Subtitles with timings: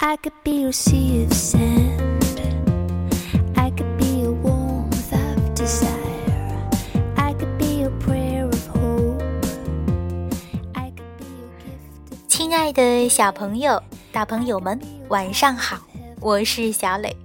[0.00, 2.22] I could be your sea of sand.
[3.56, 5.90] I could be a warmth of desire.
[7.16, 9.20] I could be a prayer of hope.
[10.74, 13.82] I could be a gift of 亲爱的小朋友、
[14.12, 15.80] 大朋友们，晚上好！
[16.20, 17.16] 我是小磊，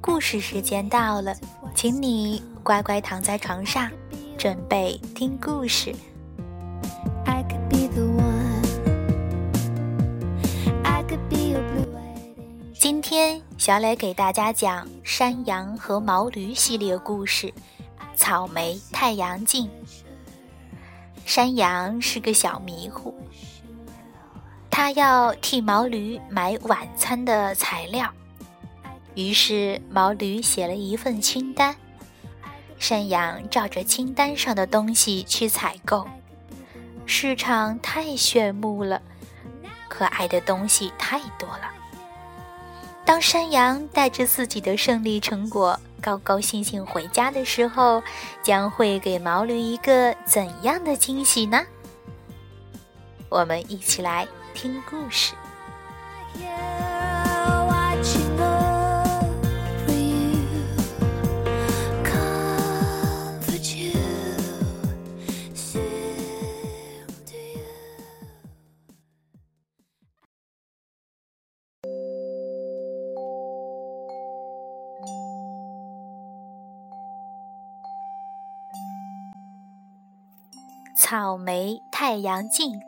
[0.00, 1.36] 故事时间到了，
[1.74, 3.90] 请你乖乖躺在床上，
[4.38, 5.94] 准备听故事。
[13.58, 17.48] 小磊给大家讲《山羊和毛驴》系列故事，
[18.14, 19.66] 《草莓太阳镜》。
[21.26, 23.12] 山羊是个小迷糊，
[24.70, 28.08] 他要替毛驴买晚餐的材料，
[29.16, 31.74] 于是毛驴写了一份清单，
[32.78, 36.06] 山羊照着清单上的东西去采购。
[37.06, 39.02] 市场太炫目了，
[39.88, 41.72] 可爱的东西太多了。
[43.08, 48.02] 当山羊带着自己的胜利成果高高兴兴回家的时候，
[48.42, 51.64] 将会给毛驴一个怎样的惊喜呢？
[53.30, 55.32] 我们一起来听故事。
[81.10, 82.82] 草莓太阳镜，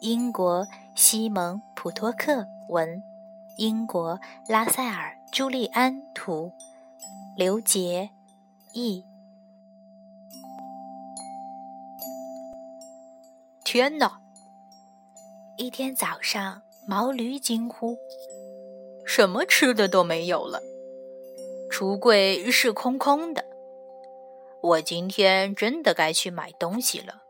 [0.00, 3.00] 英国西蒙普托克文，
[3.56, 6.50] 英国拉塞尔朱利安图，
[7.36, 8.10] 刘杰
[8.72, 9.04] 译。
[13.64, 14.20] 天哪！
[15.56, 17.96] 一天早上，毛驴惊呼
[19.06, 20.60] ：“什么吃的都没有了，
[21.70, 23.44] 橱柜是空空的。”
[24.64, 27.20] 我今天真的该去买东西了，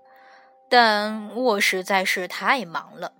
[0.68, 3.12] 但我实在是太忙了。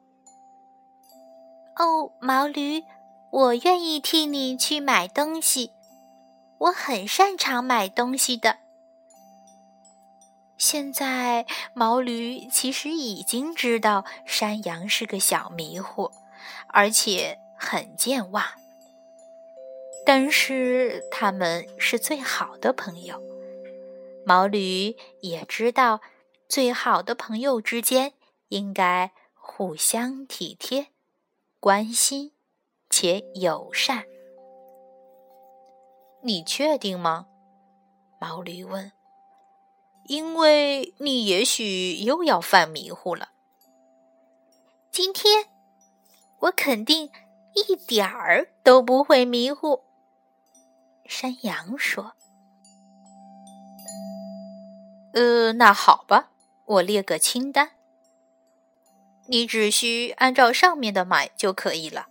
[1.75, 2.85] 哦，毛驴，
[3.33, 5.73] 我愿意替你去买东西，
[6.59, 8.59] 我很擅长买东西的。
[10.57, 11.45] 现在，
[11.75, 16.13] 毛驴其实已经知道山羊是个小迷糊，
[16.69, 18.45] 而且很健忘，
[20.07, 23.21] 但是他们是最好的朋友。
[24.27, 26.01] 毛驴也知道，
[26.49, 28.15] 最好的朋友之间
[28.49, 30.89] 应该互相体贴、
[31.61, 32.33] 关心
[32.89, 34.05] 且友善。
[36.23, 37.27] 你确定吗？
[38.19, 38.91] 毛驴问。
[40.07, 43.31] 因为你也许又要犯迷糊了。
[44.93, 45.49] 今天
[46.41, 47.11] 我肯定
[47.55, 49.83] 一点儿都不会迷糊。
[51.07, 52.14] 山羊说。
[55.15, 56.31] 呃，那好吧，
[56.67, 57.71] 我列个清单，
[59.29, 62.09] 你只需按照上面的买就可以了。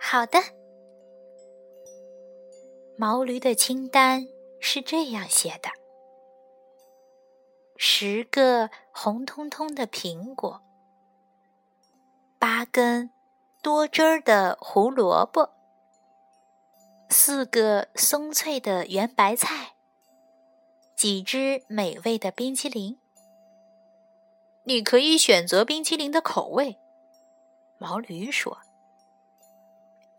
[0.00, 0.38] 好的。
[2.96, 4.28] 毛驴的清单
[4.60, 5.70] 是这样写的：
[7.76, 10.62] 十个红彤彤的苹果，
[12.38, 13.10] 八根
[13.62, 15.50] 多汁儿的胡萝卜，
[17.08, 19.72] 四个松脆的圆白菜。
[21.00, 22.98] 几只美味的冰淇淋。
[24.64, 26.76] 你可以选择冰淇淋的口味，
[27.78, 28.58] 毛驴说。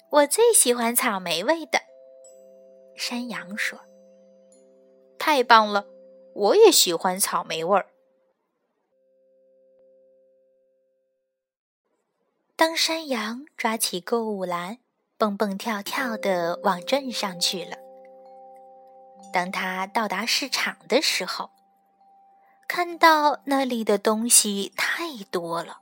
[0.09, 1.79] 我最喜欢草莓味的，
[2.95, 3.79] 山羊说。
[5.19, 5.85] 太棒了，
[6.33, 7.85] 我也喜欢草莓味儿。
[12.55, 14.79] 当山羊抓起购物篮，
[15.15, 17.77] 蹦蹦跳跳的往镇上去了。
[19.31, 21.49] 当他到达市场的时候，
[22.67, 25.79] 看到那里的东西太多了，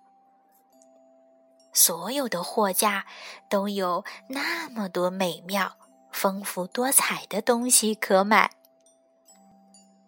[1.73, 3.05] 所有的货架
[3.49, 5.77] 都有那么多美妙、
[6.11, 8.51] 丰富多彩的东西可买。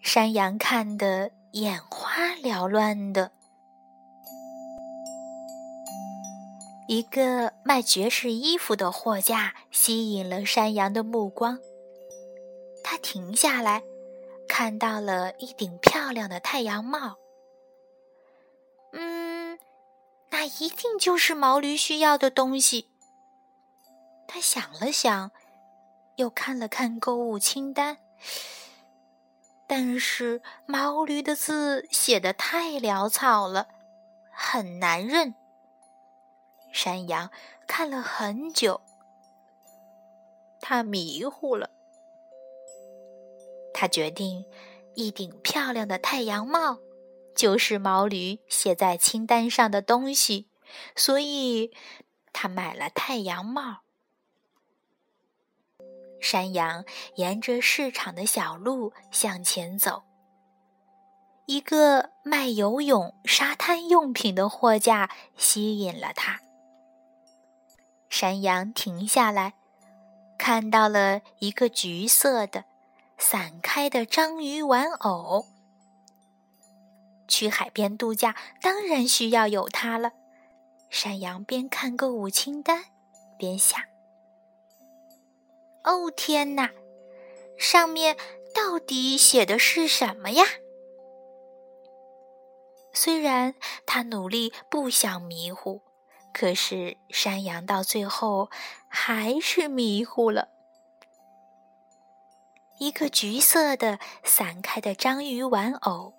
[0.02, 3.32] 山羊看得眼花缭乱的。
[6.88, 11.58] 一个卖爵士衣服的货架吸引了山羊的目光。
[13.02, 13.84] 停下来，
[14.48, 17.18] 看到了一顶漂亮的太阳帽。
[18.94, 19.58] 嗯，
[20.30, 22.90] 那一定就是毛驴需要的东西。
[24.28, 25.32] 他想了想，
[26.16, 27.98] 又看了看购物清单，
[29.68, 33.68] 但是毛驴的字写的太潦草了，
[34.32, 35.36] 很难认。
[36.72, 37.30] 山羊
[37.68, 38.80] 看了很久，
[40.62, 41.70] 他迷糊了。
[43.82, 44.46] 他决定，
[44.94, 46.78] 一顶漂亮的太阳帽
[47.36, 50.48] 就是毛驴写在清单上的东西，
[50.96, 51.72] 所以
[52.32, 53.80] 他买了太阳帽。
[56.20, 56.86] 山羊
[57.16, 60.04] 沿着市场的小路向前走。
[61.48, 66.40] 一个卖游泳、沙滩用品的货架吸引了他。
[68.10, 69.56] 山羊停下来，
[70.38, 72.66] 看到了一个橘色的、
[73.22, 75.46] 散开的章鱼玩偶。
[77.28, 80.12] 去海边度假当然需要有它了。
[80.90, 82.84] 山羊边看购物清单，
[83.38, 83.80] 边想。
[85.84, 86.72] 哦天哪，
[87.60, 88.18] 上面
[88.56, 90.44] 到底写的是什么呀？
[92.92, 93.54] 虽然
[93.86, 95.84] 他努力不想迷糊，
[96.34, 98.50] 可是山羊到最后
[98.90, 100.50] 还是迷糊了。
[102.82, 106.16] 一个橘色的散开的章鱼玩偶，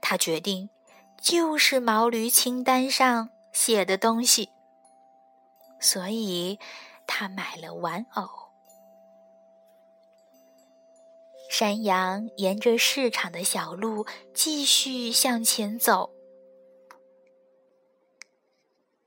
[0.00, 0.68] 他决定
[1.22, 4.48] 就是毛驴清单上写的东西，
[5.78, 6.58] 所以
[7.06, 8.28] 他买了玩偶。
[11.48, 14.04] 山羊沿着市场的小路
[14.34, 16.10] 继续向前走，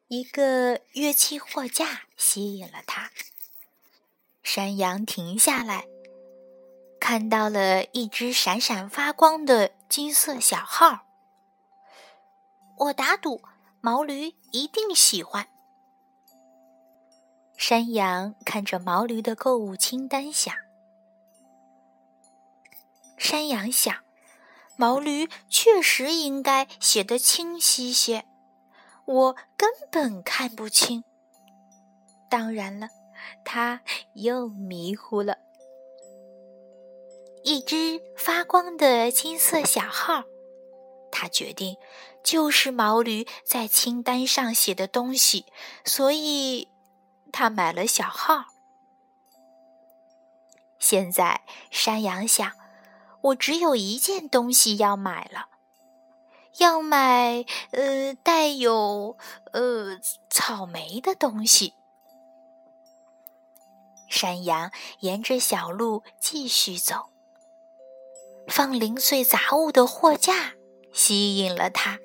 [0.07, 3.11] 一个乐器货架吸引了他。
[4.41, 5.85] 山羊停下来，
[7.05, 11.01] 看到了一只闪闪发光的金色小号。
[12.77, 13.41] 我打赌，
[13.81, 15.45] 毛驴一定喜欢。
[17.57, 20.55] 山羊看着毛驴的购物清单，想。
[23.17, 23.93] 山羊想，
[24.77, 28.23] 毛驴确实应该写得清晰些，
[29.03, 31.03] 我根本看不清。
[32.29, 32.87] 当然了，
[33.43, 33.81] 他
[34.13, 35.37] 又迷糊了。
[37.43, 40.23] 一只发光的金色小号，
[41.11, 41.77] 他决定
[42.23, 45.45] 就是毛驴在清单上写的东西，
[45.83, 46.69] 所以
[47.31, 48.45] 他买了小号。
[50.79, 52.51] 现在，山羊想。
[53.21, 55.47] 我只有一件东西要买了，
[56.57, 59.17] 要买呃带有
[59.53, 59.97] 呃
[60.29, 61.73] 草莓的东西。
[64.09, 64.69] 山羊
[64.99, 67.12] 沿着小路继续走，
[68.47, 70.53] 放零碎杂物的货架
[70.91, 71.99] 吸引了他。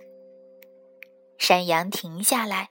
[1.39, 2.71] 山羊停下来，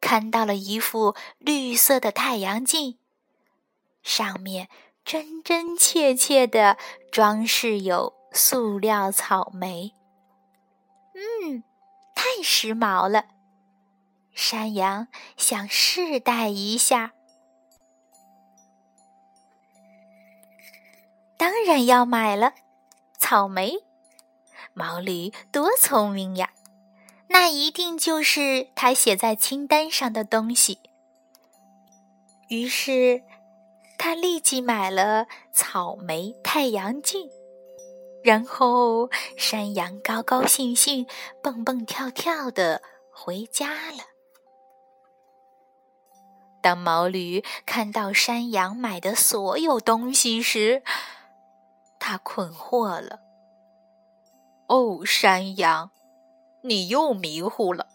[0.00, 2.98] 看到了一副绿色的太阳镜，
[4.02, 4.68] 上面。
[5.04, 6.76] 真真切切的
[7.12, 9.94] 装饰有塑料草莓，
[11.14, 11.62] 嗯，
[12.12, 13.26] 太时髦了。
[14.34, 15.06] 山羊
[15.36, 17.12] 想试戴一下，
[21.38, 22.52] 当然要买了。
[23.18, 23.84] 草莓，
[24.74, 26.50] 毛驴多聪明呀，
[27.28, 30.78] 那一定就是他写在清单上的东西。
[32.48, 33.22] 于是。
[33.98, 37.30] 他立即买了草莓太阳镜，
[38.22, 39.08] 然后
[39.38, 41.06] 山羊高高兴兴、
[41.42, 44.04] 蹦蹦跳跳的回家了。
[46.62, 50.82] 当毛驴看到山羊买的所有东西时，
[52.08, 53.18] 他困惑了
[54.70, 55.90] ：“哦，山羊，
[56.62, 57.88] 你又迷糊了。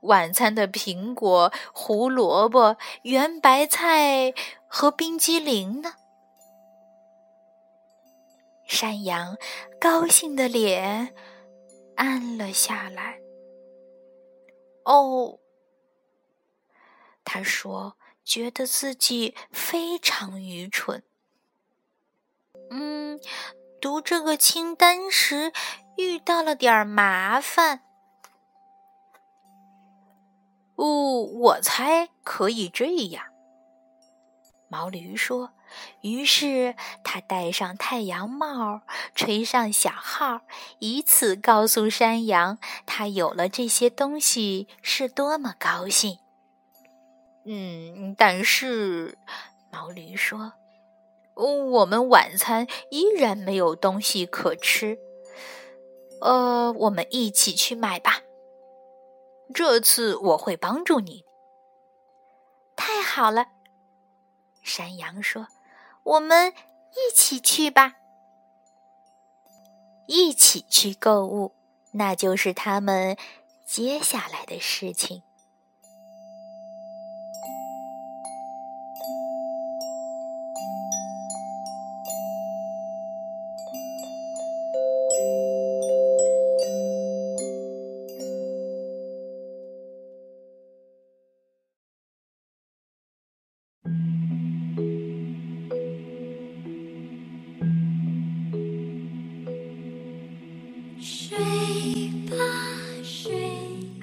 [0.00, 4.32] 晚餐的苹果、胡萝卜、圆白菜。”
[4.66, 5.92] 和冰激凌呢？
[8.66, 9.36] 山羊
[9.78, 11.14] 高兴的脸
[11.96, 13.18] 暗了下来。
[14.86, 15.38] 哦，
[17.22, 21.04] 他说，觉得自己非常愚蠢。
[22.74, 23.20] 嗯，
[23.82, 25.52] 读这个清单时
[25.98, 27.82] 遇到了点麻烦。
[30.76, 33.26] 哦，我猜可以这样。
[34.68, 35.52] 毛驴说
[36.00, 36.74] ：“于是
[37.04, 38.80] 他戴上太阳帽，
[39.14, 40.40] 吹上小号，
[40.78, 46.18] 以此告诉山羊，他有了这些东西是多么高兴。”
[47.44, 49.18] 嗯，但是
[49.70, 50.54] 毛驴说
[51.34, 54.98] ：“我们晚餐依然没有东西可吃。
[56.20, 58.20] 呃，我们一起去买吧。
[59.54, 61.24] 这次我会帮助你。”
[62.76, 63.46] 太好了。
[64.62, 65.48] 山羊说
[66.04, 66.52] ：“我们
[66.92, 67.94] 一起去吧，
[70.06, 71.52] 一起去购物，
[71.92, 73.16] 那就是他们
[73.66, 75.22] 接下来的事情。”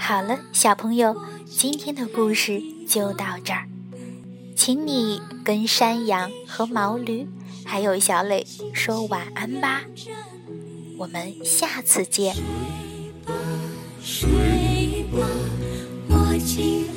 [0.09, 3.67] 好了，小朋友，今天的故事就到这儿，
[4.55, 7.27] 请你跟山羊和毛驴
[7.63, 9.83] 还有小磊说晚安吧，
[10.97, 12.35] 我们下次见。
[14.03, 15.19] 睡吧，
[16.09, 16.88] 我亲